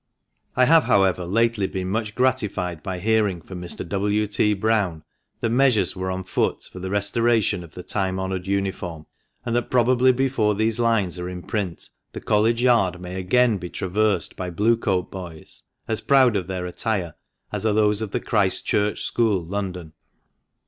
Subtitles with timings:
[0.55, 3.87] I have, however, lately been much gratified by hearing from Mr.
[3.87, 4.25] W.
[4.25, 4.55] T.
[4.55, 5.03] Browne
[5.41, 9.05] that measures were on foot for the restoration of the time honoured uniform,
[9.45, 13.59] and that probably before these lines are in print the College yard may be again
[13.59, 17.13] traversed by Blue coat boys, as proud of their attire
[17.51, 19.93] as are those of Christ Church School, London.